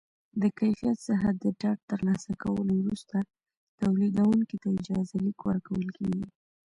له 0.39 0.47
کیفیت 0.57 0.97
څخه 1.07 1.29
د 1.41 1.43
ډاډ 1.61 1.79
ترلاسه 1.91 2.31
کولو 2.43 2.73
وروسته 2.77 3.17
تولیدوونکي 3.79 4.55
ته 4.63 4.67
اجازه 4.77 5.15
لیک 5.25 5.39
ورکول 5.49 5.87
کېږي. 5.97 6.25